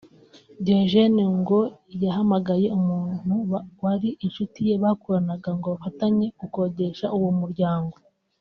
[0.63, 1.59] Diogene ngo
[2.03, 3.33] yahamagaye umuntu
[3.83, 7.95] wari inshuti ye bakoranaga ngo bafatanye gukodesha uwo muryango